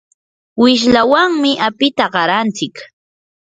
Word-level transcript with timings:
wishlawanmi 0.61 1.51
apita 1.67 2.05
qarantsik. 2.13 2.75